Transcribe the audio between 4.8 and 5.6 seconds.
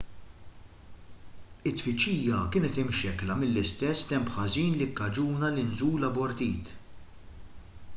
li kkaġuna